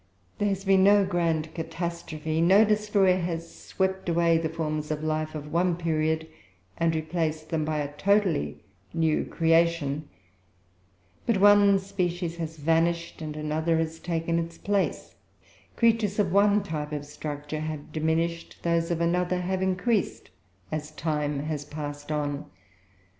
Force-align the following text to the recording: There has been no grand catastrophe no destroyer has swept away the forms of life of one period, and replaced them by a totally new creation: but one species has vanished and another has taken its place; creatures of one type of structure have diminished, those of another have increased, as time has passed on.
There 0.39 0.49
has 0.49 0.65
been 0.65 0.83
no 0.83 1.05
grand 1.05 1.53
catastrophe 1.53 2.41
no 2.41 2.65
destroyer 2.65 3.19
has 3.19 3.53
swept 3.55 4.09
away 4.09 4.39
the 4.39 4.49
forms 4.49 4.89
of 4.89 5.03
life 5.03 5.35
of 5.35 5.53
one 5.53 5.75
period, 5.77 6.27
and 6.75 6.95
replaced 6.95 7.49
them 7.49 7.65
by 7.65 7.77
a 7.77 7.93
totally 7.97 8.63
new 8.95 9.23
creation: 9.23 10.09
but 11.27 11.37
one 11.37 11.77
species 11.77 12.37
has 12.37 12.57
vanished 12.57 13.21
and 13.21 13.37
another 13.37 13.77
has 13.77 13.99
taken 13.99 14.39
its 14.39 14.57
place; 14.57 15.13
creatures 15.75 16.17
of 16.17 16.31
one 16.31 16.63
type 16.63 16.93
of 16.93 17.05
structure 17.05 17.59
have 17.59 17.91
diminished, 17.91 18.57
those 18.63 18.89
of 18.89 19.01
another 19.01 19.41
have 19.41 19.61
increased, 19.61 20.31
as 20.71 20.89
time 20.89 21.41
has 21.41 21.63
passed 21.63 22.11
on. 22.11 22.45